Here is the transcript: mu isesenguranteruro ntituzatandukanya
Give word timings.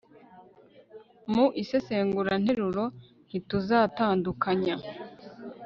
mu 1.33 1.45
isesenguranteruro 1.61 2.83
ntituzatandukanya 3.27 4.75